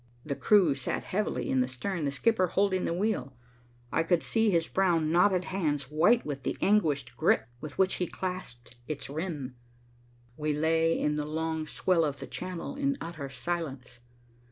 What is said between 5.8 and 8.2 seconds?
white with the anguished grip with which he